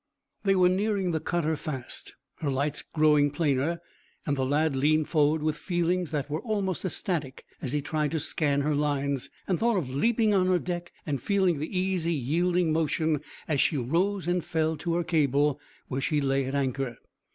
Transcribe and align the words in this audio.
They 0.45 0.55
were 0.55 0.67
nearing 0.67 1.11
the 1.11 1.19
cutter 1.19 1.55
fast, 1.55 2.15
her 2.37 2.49
lights 2.49 2.81
growing 2.81 3.29
plainer, 3.29 3.79
and 4.25 4.35
the 4.35 4.43
lad 4.47 4.75
leaned 4.75 5.09
forward 5.09 5.43
with 5.43 5.55
feelings 5.57 6.09
that 6.09 6.27
were 6.27 6.41
almost 6.41 6.83
ecstatic 6.83 7.45
as 7.61 7.73
he 7.73 7.83
tried 7.83 8.09
to 8.13 8.19
scan 8.19 8.61
her 8.61 8.73
lines, 8.73 9.29
and 9.47 9.59
thought 9.59 9.77
of 9.77 9.91
leaping 9.93 10.33
on 10.33 10.47
her 10.47 10.57
deck, 10.57 10.91
and 11.05 11.21
feeling 11.21 11.59
the 11.59 11.77
easy, 11.77 12.15
yielding 12.15 12.73
motion 12.73 13.21
as 13.47 13.61
she 13.61 13.77
rose 13.77 14.25
and 14.27 14.43
fell 14.43 14.75
to 14.77 14.95
her 14.95 15.03
cable 15.03 15.59
where 15.87 16.01
she 16.01 16.19
lay 16.19 16.45
at 16.45 16.55
anchor. 16.55 16.97